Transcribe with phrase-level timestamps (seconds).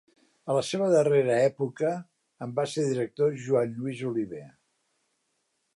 [0.51, 1.91] A la seva darrera època
[2.45, 4.45] en va ser director Joan Lluís Oliver.